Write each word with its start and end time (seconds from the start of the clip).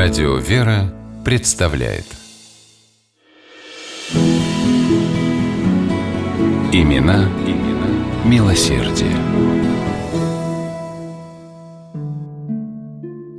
Радио 0.00 0.36
«Вера» 0.36 0.94
представляет 1.24 2.04
Имена, 6.72 7.28
имена 7.44 7.88
милосердие. 8.24 9.10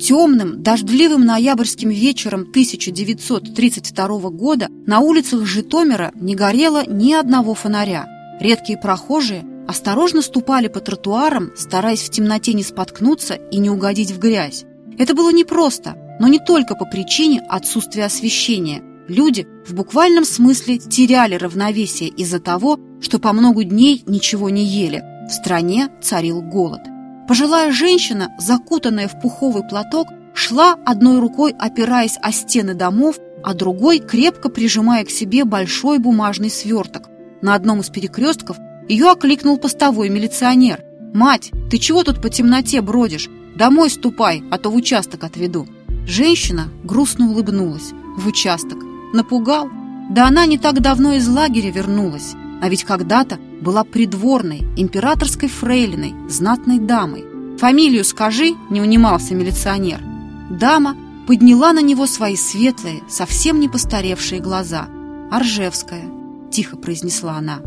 Темным, 0.00 0.62
дождливым 0.62 1.26
ноябрьским 1.26 1.90
вечером 1.90 2.46
1932 2.48 4.30
года 4.30 4.68
на 4.86 5.00
улицах 5.00 5.44
Житомира 5.44 6.12
не 6.14 6.34
горело 6.34 6.86
ни 6.86 7.12
одного 7.12 7.52
фонаря. 7.52 8.06
Редкие 8.40 8.78
прохожие 8.78 9.44
осторожно 9.68 10.22
ступали 10.22 10.68
по 10.68 10.80
тротуарам, 10.80 11.52
стараясь 11.54 12.00
в 12.00 12.08
темноте 12.08 12.54
не 12.54 12.62
споткнуться 12.62 13.34
и 13.34 13.58
не 13.58 13.68
угодить 13.68 14.12
в 14.12 14.18
грязь. 14.18 14.64
Это 14.96 15.12
было 15.12 15.30
непросто, 15.30 15.96
но 16.18 16.28
не 16.28 16.38
только 16.38 16.74
по 16.74 16.84
причине 16.84 17.40
отсутствия 17.48 18.04
освещения. 18.04 18.82
Люди 19.08 19.46
в 19.66 19.74
буквальном 19.74 20.24
смысле 20.24 20.78
теряли 20.78 21.36
равновесие 21.36 22.08
из-за 22.08 22.40
того, 22.40 22.78
что 23.00 23.18
по 23.18 23.32
много 23.32 23.64
дней 23.64 24.02
ничего 24.06 24.50
не 24.50 24.64
ели. 24.64 25.02
В 25.28 25.32
стране 25.32 25.88
царил 26.02 26.42
голод. 26.42 26.80
Пожилая 27.28 27.72
женщина, 27.72 28.30
закутанная 28.38 29.08
в 29.08 29.20
пуховый 29.20 29.62
платок, 29.68 30.08
шла 30.34 30.76
одной 30.84 31.18
рукой, 31.18 31.54
опираясь 31.58 32.18
о 32.20 32.32
стены 32.32 32.74
домов, 32.74 33.18
а 33.42 33.54
другой 33.54 33.98
крепко 33.98 34.48
прижимая 34.48 35.04
к 35.04 35.10
себе 35.10 35.44
большой 35.44 35.98
бумажный 35.98 36.50
сверток. 36.50 37.08
На 37.42 37.54
одном 37.54 37.80
из 37.80 37.90
перекрестков 37.90 38.56
ее 38.88 39.10
окликнул 39.10 39.58
постовой 39.58 40.08
милиционер. 40.08 40.82
«Мать, 41.12 41.50
ты 41.70 41.78
чего 41.78 42.02
тут 42.02 42.20
по 42.20 42.28
темноте 42.28 42.80
бродишь? 42.80 43.28
Домой 43.56 43.90
ступай, 43.90 44.42
а 44.50 44.58
то 44.58 44.70
в 44.70 44.76
участок 44.76 45.24
отведу». 45.24 45.66
Женщина 46.06 46.68
грустно 46.84 47.30
улыбнулась. 47.30 47.92
«В 48.16 48.28
участок. 48.28 48.78
Напугал? 49.12 49.68
Да 50.10 50.28
она 50.28 50.46
не 50.46 50.56
так 50.56 50.80
давно 50.80 51.14
из 51.14 51.28
лагеря 51.28 51.70
вернулась. 51.70 52.34
А 52.62 52.68
ведь 52.68 52.84
когда-то 52.84 53.38
была 53.60 53.84
придворной, 53.84 54.62
императорской 54.76 55.48
фрейлиной, 55.48 56.14
знатной 56.28 56.78
дамой. 56.78 57.24
«Фамилию 57.58 58.04
скажи»,— 58.04 58.54
не 58.70 58.80
унимался 58.80 59.34
милиционер. 59.34 60.00
Дама 60.50 60.96
подняла 61.26 61.72
на 61.72 61.82
него 61.82 62.06
свои 62.06 62.36
светлые, 62.36 63.02
совсем 63.08 63.58
не 63.58 63.68
постаревшие 63.68 64.40
глаза. 64.40 64.88
«Оржевская»,— 65.30 66.04
тихо 66.50 66.76
произнесла 66.76 67.36
она. 67.36 67.60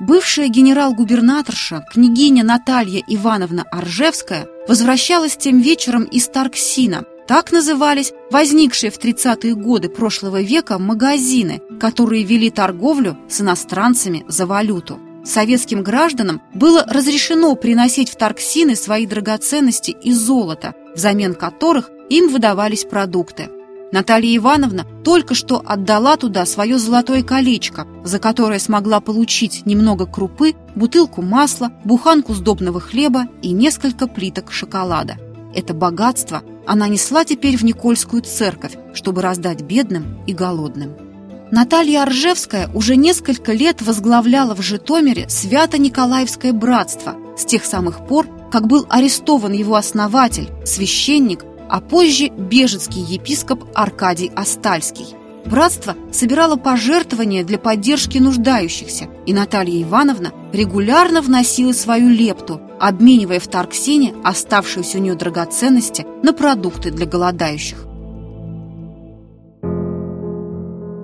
Бывшая 0.00 0.48
генерал-губернаторша, 0.48 1.84
княгиня 1.92 2.44
Наталья 2.44 3.02
Ивановна 3.06 3.64
Оржевская, 3.70 4.46
возвращалась 4.68 5.36
тем 5.36 5.60
вечером 5.60 6.04
из 6.04 6.28
Тарксина– 6.28 7.04
так 7.26 7.50
назывались 7.50 8.12
возникшие 8.30 8.90
в 8.90 8.98
30-е 8.98 9.54
годы 9.54 9.88
прошлого 9.88 10.40
века 10.42 10.78
магазины, 10.78 11.60
которые 11.80 12.22
вели 12.22 12.50
торговлю 12.50 13.18
с 13.28 13.40
иностранцами 13.40 14.24
за 14.28 14.46
валюту. 14.46 15.00
Советским 15.24 15.82
гражданам 15.82 16.40
было 16.54 16.84
разрешено 16.86 17.56
приносить 17.56 18.10
в 18.10 18.16
торксины 18.16 18.76
свои 18.76 19.06
драгоценности 19.06 19.90
и 19.90 20.12
золото, 20.12 20.74
взамен 20.94 21.34
которых 21.34 21.90
им 22.08 22.28
выдавались 22.28 22.84
продукты. 22.84 23.48
Наталья 23.96 24.36
Ивановна 24.36 24.84
только 25.04 25.34
что 25.34 25.62
отдала 25.64 26.18
туда 26.18 26.44
свое 26.44 26.76
золотое 26.78 27.22
колечко, 27.22 27.86
за 28.04 28.18
которое 28.18 28.58
смогла 28.58 29.00
получить 29.00 29.64
немного 29.64 30.04
крупы, 30.04 30.52
бутылку 30.74 31.22
масла, 31.22 31.70
буханку 31.82 32.34
сдобного 32.34 32.78
хлеба 32.78 33.24
и 33.40 33.52
несколько 33.52 34.06
плиток 34.06 34.52
шоколада. 34.52 35.16
Это 35.54 35.72
богатство 35.72 36.42
она 36.66 36.88
несла 36.88 37.24
теперь 37.24 37.56
в 37.56 37.64
Никольскую 37.64 38.20
церковь, 38.20 38.76
чтобы 38.92 39.22
раздать 39.22 39.62
бедным 39.62 40.18
и 40.26 40.34
голодным. 40.34 40.94
Наталья 41.50 42.02
Оржевская 42.02 42.68
уже 42.74 42.96
несколько 42.96 43.54
лет 43.54 43.80
возглавляла 43.80 44.54
в 44.54 44.60
Житомире 44.60 45.26
Свято-Николаевское 45.30 46.52
братство 46.52 47.14
с 47.38 47.46
тех 47.46 47.64
самых 47.64 48.06
пор, 48.06 48.26
как 48.52 48.66
был 48.66 48.84
арестован 48.90 49.52
его 49.52 49.74
основатель, 49.74 50.50
священник, 50.66 51.46
а 51.68 51.80
позже 51.80 52.28
бежецкий 52.28 53.02
епископ 53.02 53.64
Аркадий 53.74 54.30
Остальский. 54.34 55.16
Братство 55.46 55.94
собирало 56.12 56.56
пожертвования 56.56 57.44
для 57.44 57.58
поддержки 57.58 58.18
нуждающихся, 58.18 59.08
и 59.26 59.32
Наталья 59.32 59.80
Ивановна 59.82 60.32
регулярно 60.52 61.22
вносила 61.22 61.72
свою 61.72 62.08
лепту, 62.08 62.60
обменивая 62.80 63.38
в 63.38 63.46
Тарксине 63.46 64.14
оставшиеся 64.24 64.98
у 64.98 65.00
нее 65.00 65.14
драгоценности 65.14 66.04
на 66.22 66.32
продукты 66.32 66.90
для 66.90 67.06
голодающих. 67.06 67.86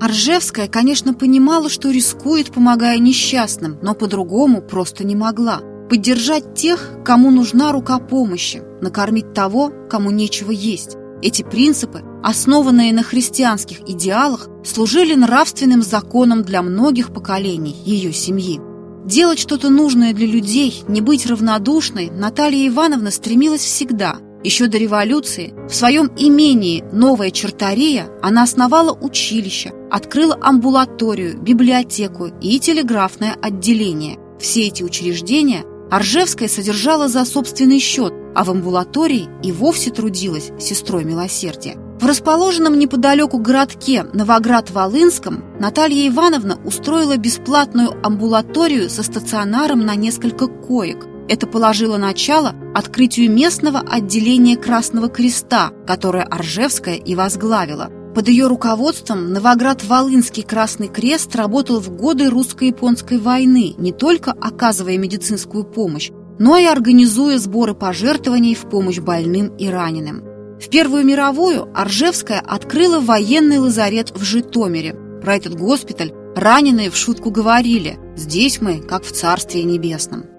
Аржевская, 0.00 0.68
конечно, 0.68 1.14
понимала, 1.14 1.70
что 1.70 1.90
рискует, 1.90 2.52
помогая 2.52 2.98
несчастным, 2.98 3.78
но 3.80 3.94
по-другому 3.94 4.60
просто 4.60 5.04
не 5.04 5.16
могла. 5.16 5.60
Поддержать 5.88 6.54
тех, 6.54 6.90
кому 7.04 7.30
нужна 7.30 7.72
рука 7.72 7.98
помощи, 7.98 8.62
накормить 8.80 9.34
того, 9.34 9.72
кому 9.90 10.10
нечего 10.10 10.50
есть. 10.50 10.96
Эти 11.22 11.42
принципы, 11.42 12.02
основанные 12.22 12.92
на 12.92 13.02
христианских 13.02 13.80
идеалах, 13.88 14.48
служили 14.64 15.14
нравственным 15.14 15.82
законом 15.82 16.42
для 16.42 16.62
многих 16.62 17.12
поколений 17.12 17.76
ее 17.84 18.12
семьи. 18.12 18.60
Делать 19.04 19.38
что-то 19.38 19.68
нужное 19.68 20.14
для 20.14 20.26
людей, 20.26 20.82
не 20.88 21.02
быть 21.02 21.26
равнодушной, 21.26 22.10
Наталья 22.10 22.66
Ивановна 22.68 23.10
стремилась 23.10 23.60
всегда. 23.60 24.18
Еще 24.42 24.66
до 24.66 24.78
революции 24.78 25.54
в 25.68 25.74
своем 25.74 26.10
имении 26.16 26.84
«Новая 26.92 27.30
Чертория» 27.30 28.08
она 28.22 28.42
основала 28.42 28.92
училище, 28.92 29.72
открыла 29.90 30.38
амбулаторию, 30.40 31.38
библиотеку 31.40 32.30
и 32.40 32.58
телеграфное 32.58 33.34
отделение. 33.40 34.18
Все 34.38 34.66
эти 34.66 34.82
учреждения 34.82 35.64
Оржевская 35.94 36.48
содержала 36.48 37.06
за 37.06 37.24
собственный 37.24 37.78
счет, 37.78 38.12
а 38.34 38.42
в 38.42 38.50
амбулатории 38.50 39.28
и 39.44 39.52
вовсе 39.52 39.92
трудилась 39.92 40.50
сестрой 40.58 41.04
милосердия. 41.04 41.76
В 42.00 42.04
расположенном 42.04 42.76
неподалеку 42.76 43.38
городке 43.38 44.02
Новоград-Волынском 44.12 45.44
Наталья 45.60 46.08
Ивановна 46.08 46.58
устроила 46.64 47.16
бесплатную 47.16 47.92
амбулаторию 48.04 48.90
со 48.90 49.04
стационаром 49.04 49.86
на 49.86 49.94
несколько 49.94 50.48
коек. 50.48 51.06
Это 51.28 51.46
положило 51.46 51.96
начало 51.96 52.56
открытию 52.74 53.30
местного 53.30 53.78
отделения 53.78 54.56
Красного 54.56 55.08
Креста, 55.08 55.70
которое 55.86 56.24
Оржевская 56.24 56.96
и 56.96 57.14
возглавила. 57.14 57.88
Под 58.14 58.28
ее 58.28 58.46
руководством 58.46 59.32
Новоград-Волынский 59.32 60.44
Красный 60.44 60.86
Крест 60.86 61.34
работал 61.34 61.80
в 61.80 61.90
годы 61.90 62.30
русско-японской 62.30 63.18
войны, 63.18 63.74
не 63.76 63.92
только 63.92 64.30
оказывая 64.30 64.98
медицинскую 64.98 65.64
помощь, 65.64 66.12
но 66.38 66.56
и 66.56 66.64
организуя 66.64 67.38
сборы 67.38 67.74
пожертвований 67.74 68.54
в 68.54 68.70
помощь 68.70 69.00
больным 69.00 69.48
и 69.56 69.68
раненым. 69.68 70.22
В 70.60 70.68
Первую 70.70 71.04
мировую 71.04 71.68
Оржевская 71.76 72.38
открыла 72.40 73.00
военный 73.00 73.58
лазарет 73.58 74.12
в 74.14 74.22
Житомире. 74.22 74.94
Про 75.20 75.36
этот 75.36 75.58
госпиталь 75.58 76.12
раненые 76.36 76.90
в 76.90 76.96
шутку 76.96 77.32
говорили 77.32 77.98
«Здесь 78.16 78.60
мы, 78.60 78.80
как 78.80 79.02
в 79.02 79.10
Царстве 79.10 79.64
Небесном». 79.64 80.33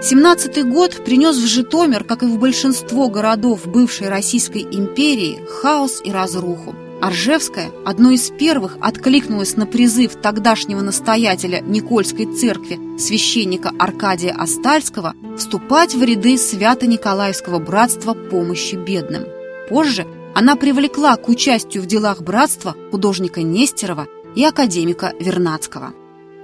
17-й 0.00 0.62
год 0.62 1.04
принес 1.04 1.36
в 1.36 1.46
Житомир, 1.46 2.04
как 2.04 2.22
и 2.22 2.26
в 2.26 2.38
большинство 2.38 3.10
городов 3.10 3.66
бывшей 3.66 4.08
Российской 4.08 4.62
империи, 4.62 5.42
хаос 5.46 6.00
и 6.02 6.10
разруху. 6.10 6.74
Оржевская, 7.02 7.70
одной 7.84 8.14
из 8.14 8.30
первых, 8.30 8.78
откликнулась 8.80 9.56
на 9.56 9.66
призыв 9.66 10.14
тогдашнего 10.16 10.80
настоятеля 10.80 11.60
Никольской 11.60 12.24
церкви, 12.24 12.98
священника 12.98 13.72
Аркадия 13.78 14.34
Остальского, 14.34 15.14
вступать 15.36 15.94
в 15.94 16.02
ряды 16.02 16.38
Свято-Николаевского 16.38 17.58
братства 17.58 18.14
помощи 18.14 18.76
бедным. 18.76 19.24
Позже 19.68 20.06
она 20.34 20.56
привлекла 20.56 21.16
к 21.16 21.28
участию 21.28 21.82
в 21.82 21.86
делах 21.86 22.22
братства 22.22 22.74
художника 22.90 23.42
Нестерова 23.42 24.06
и 24.34 24.44
академика 24.44 25.12
Вернадского. 25.20 25.92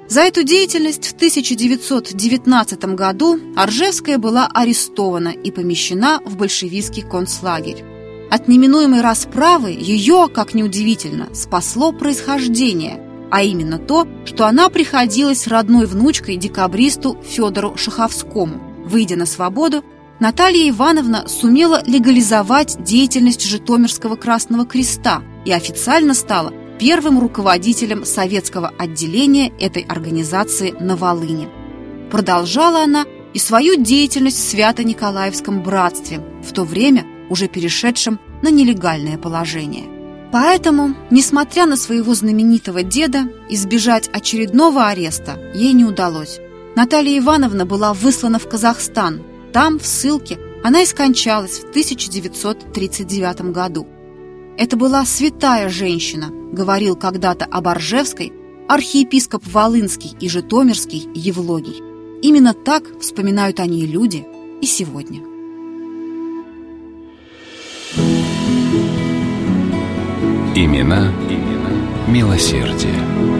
За 0.09 0.21
эту 0.21 0.45
деятельность 0.45 1.09
в 1.09 1.15
1919 1.15 2.85
году 2.95 3.41
Оржевская 3.57 4.19
была 4.19 4.47
арестована 4.47 5.31
и 5.31 5.51
помещена 5.51 6.21
в 6.25 6.37
большевистский 6.37 7.03
концлагерь. 7.03 7.85
От 8.31 8.47
неминуемой 8.47 9.01
расправы 9.01 9.71
ее, 9.71 10.29
как 10.33 10.55
неудивительно, 10.55 11.35
спасло 11.35 11.91
происхождение, 11.93 13.01
а 13.33 13.43
именно 13.43 13.79
то, 13.79 14.07
что 14.25 14.47
она 14.47 14.69
приходилась 14.69 15.49
родной 15.49 15.87
внучкой 15.87 16.37
декабристу 16.37 17.21
Федору 17.25 17.77
Шаховскому. 17.77 18.85
Выйдя 18.85 19.17
на 19.17 19.27
свободу, 19.27 19.85
Наталья 20.21 20.71
Ивановна 20.71 21.27
сумела 21.27 21.83
легализовать 21.85 22.83
деятельность 22.83 23.45
Житомирского 23.45 24.15
Красного 24.15 24.67
Креста 24.67 25.23
и 25.45 25.53
официально 25.53 26.15
стала 26.15 26.53
первым 26.79 27.19
руководителем 27.19 28.05
советского 28.05 28.73
отделения 28.79 29.53
этой 29.59 29.83
организации 29.83 30.75
на 30.79 30.97
Волыне. 30.97 31.49
Продолжала 32.11 32.83
она 32.83 33.05
и 33.35 33.39
свою 33.39 33.83
деятельность 33.83 34.39
в 34.39 34.51
Свято-Николаевском 34.51 35.63
братстве, 35.63 36.21
в 36.43 36.53
то 36.53 36.65
время 36.65 37.05
уже 37.29 37.49
перешедшем 37.49 38.19
на 38.43 38.51
нелегальное 38.51 39.19
положение. 39.19 39.85
Поэтому, 40.33 40.95
несмотря 41.11 41.67
на 41.67 41.77
своего 41.77 42.15
знаменитого 42.15 42.83
деда, 42.83 43.29
избежать 43.49 44.09
очередного 44.13 44.87
ареста 44.87 45.39
ей 45.55 45.73
не 45.73 45.85
удалось. 45.85 46.41
Наталья 46.75 47.19
Ивановна 47.19 47.65
была 47.65 47.95
выслана 47.95 48.39
в 48.39 48.49
Казахстан. 48.49 49.23
Там, 49.53 49.79
в 49.79 49.87
ссылке, 49.87 50.39
она 50.63 50.83
и 50.83 50.87
скончалась 50.87 51.61
в 51.61 51.71
1939 51.71 53.53
году. 53.53 53.87
Это 54.59 54.79
была 54.79 55.05
святая 55.05 55.69
женщина, 55.69 56.31
говорил 56.53 56.97
когда-то 56.97 57.45
об 57.45 57.69
Оржевской 57.69 58.33
архиепископ 58.69 59.43
Волынский 59.47 60.17
и 60.19 60.29
Житомирский 60.31 61.09
Евлогий. 61.15 61.83
Именно 62.23 62.55
так 62.55 62.85
вспоминают 62.99 63.61
о 63.61 63.67
ней 63.67 63.85
люди 63.85 64.27
и 64.63 64.67
сегодня. 64.67 65.21
Имена, 70.55 71.13
имена 71.29 71.71
милосердие. 72.09 73.36